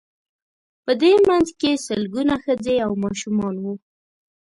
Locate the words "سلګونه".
1.85-2.33